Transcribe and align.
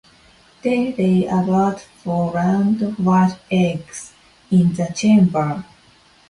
They 0.63 0.93
lay 0.95 1.27
about 1.27 1.79
four 1.81 2.31
round 2.33 2.81
white 2.97 3.37
eggs 3.51 4.13
in 4.49 4.73
the 4.73 4.87
chamber. 4.95 5.63